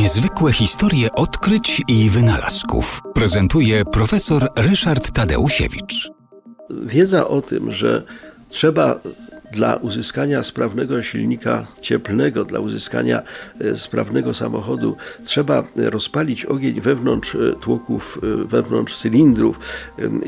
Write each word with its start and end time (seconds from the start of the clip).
Niezwykłe 0.00 0.52
historie 0.52 1.12
odkryć 1.12 1.82
i 1.88 2.10
wynalazków 2.10 3.02
prezentuje 3.14 3.84
profesor 3.84 4.48
Ryszard 4.56 5.10
Tadeusiewicz. 5.10 6.10
Wiedza 6.70 7.28
o 7.28 7.40
tym, 7.40 7.72
że 7.72 8.02
trzeba 8.48 9.00
dla 9.50 9.76
uzyskania 9.76 10.42
sprawnego 10.42 11.02
silnika 11.02 11.66
cieplnego, 11.80 12.44
dla 12.44 12.60
uzyskania 12.60 13.22
e, 13.60 13.76
sprawnego 13.76 14.34
samochodu, 14.34 14.96
trzeba 15.24 15.64
rozpalić 15.76 16.44
ogień 16.44 16.80
wewnątrz 16.80 17.34
e, 17.34 17.52
tłoków, 17.60 18.20
e, 18.22 18.44
wewnątrz 18.44 18.96
cylindrów 18.98 19.58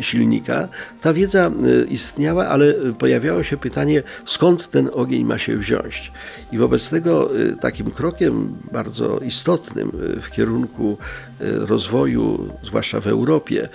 silnika. 0.00 0.68
Ta 1.00 1.14
wiedza 1.14 1.50
istniała, 1.88 2.46
ale 2.48 2.74
pojawiało 2.98 3.42
się 3.42 3.56
pytanie, 3.56 4.02
skąd 4.24 4.70
ten 4.70 4.90
ogień 4.92 5.24
ma 5.24 5.38
się 5.38 5.56
wziąć. 5.56 6.12
I 6.52 6.58
wobec 6.58 6.88
tego 6.88 7.30
takim 7.60 7.90
krokiem 7.90 8.56
bardzo 8.72 9.18
istotnym 9.18 9.90
w 10.22 10.30
kierunku 10.30 10.98
rozwoju, 11.40 12.48
zwłaszcza 12.62 13.00
w 13.00 13.06
Europie, 13.06 13.68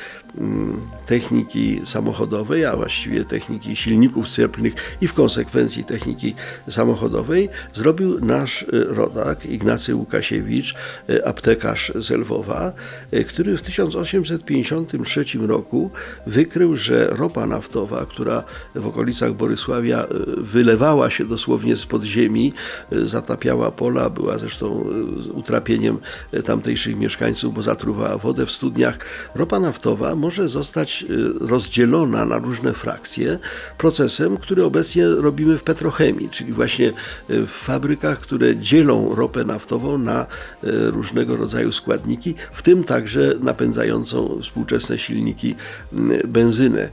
techniki 1.06 1.82
samochodowej, 1.86 2.66
a 2.66 2.76
właściwie 2.76 3.26
techniki 3.26 3.76
silników 3.76 4.30
cieplnych 4.30 4.74
i 5.02 5.08
w 5.08 5.14
konsekwencji 5.14 5.37
techniki 5.88 6.36
samochodowej, 6.70 7.50
zrobił 7.74 8.20
nasz 8.20 8.66
rodak 8.72 9.46
Ignacy 9.46 9.96
Łukasiewicz, 9.96 10.76
aptekarz 11.26 11.92
z 11.96 12.10
Lwowa, 12.10 12.74
który 13.28 13.58
w 13.58 13.62
1853 13.62 15.26
roku 15.40 15.92
wykrył, 16.28 16.76
że 16.76 17.08
ropa 17.08 17.46
naftowa, 17.46 18.06
która 18.06 18.44
w 18.76 18.88
okolicach 18.88 19.34
Borysławia 19.34 20.06
wylewała 20.38 21.10
się 21.10 21.26
dosłownie 21.26 21.76
z 21.76 21.86
podziemi, 21.86 22.54
zatapiała 22.92 23.72
pola, 23.72 24.10
była 24.10 24.38
zresztą 24.38 24.86
utrapieniem 25.34 25.98
tamtejszych 26.46 27.00
mieszkańców, 27.00 27.54
bo 27.54 27.62
zatruwała 27.62 28.18
wodę 28.18 28.46
w 28.46 28.52
studniach. 28.52 28.98
Ropa 29.36 29.60
naftowa 29.60 30.16
może 30.16 30.50
zostać 30.50 31.06
rozdzielona 31.40 32.26
na 32.26 32.38
różne 32.38 32.74
frakcje 32.74 33.40
procesem, 33.78 34.38
który 34.38 34.64
obecnie 34.64 35.08
robimy 35.28 35.58
w 35.58 35.64
petrochemii, 35.64 36.30
czyli 36.30 36.54
właśnie 36.54 36.88
y, 36.88 36.94
w 37.46 37.50
fabrykach, 37.50 38.20
które 38.20 38.56
dzielą 38.56 39.16
ropę 39.16 39.44
naftową 39.46 39.98
na 39.98 40.24
y, 40.24 40.92
różnego 40.92 41.36
rodzaju 41.36 41.72
składniki, 41.72 42.36
w 42.54 42.62
tym 42.62 42.84
także 42.84 43.34
napędzającą 43.40 44.40
współczesne 44.42 45.00
silniki 45.00 45.56
benzynę. 46.28 46.90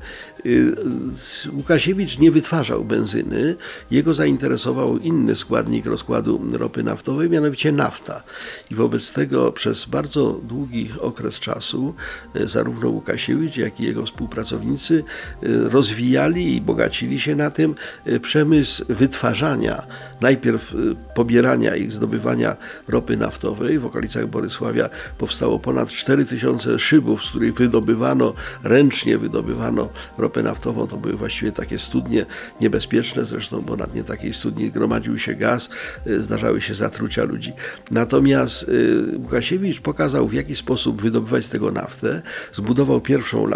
Łukasiewicz 1.53 2.19
nie 2.19 2.31
wytwarzał 2.31 2.85
benzyny, 2.85 3.57
jego 3.91 4.15
zainteresował 4.15 4.99
inny 4.99 5.35
składnik 5.37 5.87
rozkładu 5.87 6.41
ropy 6.53 6.83
naftowej, 6.83 7.31
mianowicie 7.31 7.73
nafta. 7.73 8.23
I 8.71 8.75
wobec 8.75 9.13
tego 9.13 9.53
przez 9.53 9.85
bardzo 9.85 10.41
długi 10.43 10.89
okres 11.01 11.41
czasu 11.41 11.95
zarówno 12.45 12.89
Łukasiewicz, 12.89 13.57
jak 13.57 13.81
i 13.81 13.85
jego 13.85 14.07
współpracownicy 14.07 15.05
rozwijali 15.43 16.57
i 16.57 16.61
bogacili 16.61 17.21
się 17.21 17.37
na 17.37 17.51
tym 17.51 17.75
przemysł 18.23 18.85
wytwarzania, 18.89 19.87
najpierw 20.21 20.75
pobierania 21.15 21.77
i 21.77 21.91
zdobywania 21.91 22.57
ropy 22.89 23.17
naftowej. 23.17 23.79
W 23.79 23.87
okolicach 23.87 24.27
Borysławia 24.27 24.89
powstało 25.19 25.59
ponad 25.59 25.89
4000 25.89 26.79
szybów, 26.79 27.25
z 27.25 27.29
których 27.29 27.55
wydobywano, 27.55 28.35
ręcznie 28.63 29.19
wydobywano 29.19 29.89
ropę 30.19 30.43
naftową, 30.43 30.87
to 30.87 30.97
były 30.97 31.15
właściwie 31.15 31.53
takie 31.53 31.79
studnie 31.79 32.27
niebezpieczne 32.61 33.25
zresztą, 33.25 33.61
bo 33.61 33.77
na 33.77 33.87
dnie 33.87 34.05
takiej 34.05 34.35
studni 34.35 34.71
gromadził 34.71 35.19
się 35.19 35.35
gaz, 35.35 35.69
y, 36.07 36.23
zdarzały 36.23 36.61
się 36.61 36.75
zatrucia 36.75 37.25
ludzi. 37.25 37.53
Natomiast 37.91 38.69
y, 38.69 39.19
Łukasiewicz 39.19 39.81
pokazał, 39.81 40.29
w 40.29 40.33
jaki 40.33 40.57
sposób 40.57 41.03
wydobywać 41.03 41.45
z 41.45 41.51
tego 41.51 41.71
naftę. 41.71 42.23
Zbudował 42.55 43.01
pierwszą 43.01 43.47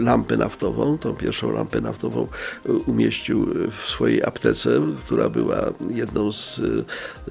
lampę 0.00 0.36
naftową. 0.36 0.98
Tą 0.98 1.14
pierwszą 1.14 1.52
lampę 1.52 1.80
naftową 1.80 2.28
y, 2.68 2.72
umieścił 2.72 3.46
w 3.70 3.88
swojej 3.88 4.24
aptece, 4.24 4.70
która 5.04 5.28
była 5.28 5.72
jedną 5.96 6.32
z 6.32 6.60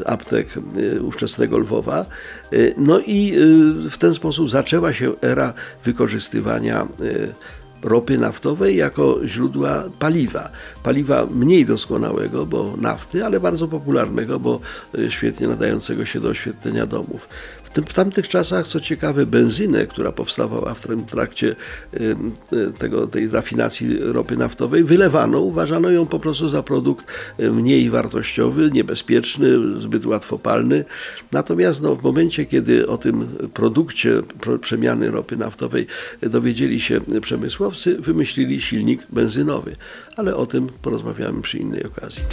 aptek 0.06 0.48
ówczesnego 1.02 1.58
Lwowa. 1.58 2.06
No 2.78 3.00
i 3.00 3.34
w 3.92 3.98
ten 3.98 4.14
sposób 4.14 4.50
zaczęła 4.50 4.94
się 4.94 5.14
era 5.22 5.54
wykorzystywania 5.86 6.88
ropy 7.86 8.18
naftowej 8.18 8.76
jako 8.76 9.20
źródła 9.26 9.84
paliwa. 10.00 10.50
Paliwa 10.84 11.26
mniej 11.26 11.66
doskonałego, 11.66 12.46
bo 12.46 12.74
nafty, 12.78 13.26
ale 13.26 13.40
bardzo 13.40 13.68
popularnego, 13.68 14.40
bo 14.40 14.60
e, 14.98 15.12
świetnie 15.12 15.48
nadającego 15.48 16.06
się 16.06 16.20
do 16.20 16.30
oświetlenia 16.30 16.86
domów. 16.86 17.28
W, 17.76 17.94
tamtych 17.94 18.28
czasach, 18.28 18.68
co 18.68 18.80
ciekawe, 18.80 19.26
benzynę, 19.26 19.88
która 19.88 20.12
powstawała 20.12 20.74
w 20.74 20.88
trakcie 21.08 21.56
e, 21.94 21.98
e, 22.00 22.72
tego, 22.72 23.08
tej 23.08 23.30
rafinacji 23.30 23.98
ropy 24.00 24.38
naftowej, 24.38 24.84
wylewano, 24.84 25.40
uważano 25.40 25.90
ją 25.90 26.06
po 26.06 26.20
prostu 26.20 26.50
za 26.50 26.64
produkt 26.64 27.06
mniej 27.40 27.90
wartościowy, 27.90 28.70
niebezpieczny, 28.74 29.80
zbyt 29.80 30.06
łatwopalny. 30.06 30.86
Natomiast 31.32 31.82
no, 31.82 31.96
w 31.96 32.04
momencie, 32.04 32.46
kiedy 32.46 32.88
o 32.88 32.98
tym 32.98 33.28
produkcie 33.54 34.22
przemiany 34.62 35.12
ropy 35.12 35.38
naftowej 35.38 35.88
dowiedzieli 36.22 36.82
się 36.82 37.02
przemysłowcy, 37.22 37.96
wymyślili 37.96 38.62
silnik 38.62 39.08
benzynowy, 39.12 39.76
ale 40.18 40.36
o 40.36 40.46
tym 40.46 40.70
porozmawiamy 40.82 41.42
przy 41.42 41.58
innej 41.58 41.84
okazji. 41.84 42.24